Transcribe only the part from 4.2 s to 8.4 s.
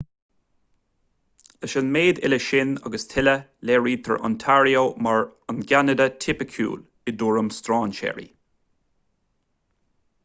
ontario mar an gceanada tipiciúil i dtuairim strainséirí